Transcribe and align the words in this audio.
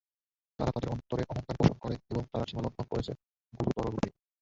তারা 0.59 0.71
তাদের 0.71 0.89
অন্তরে 0.89 1.23
অহংকার 1.31 1.55
পোষণ 1.59 1.77
করে 1.77 1.95
এবং 2.11 2.23
তারা 2.31 2.45
সীমালংঘন 2.49 2.85
করেছে 2.91 3.11
গুরুতররূপে। 3.53 4.09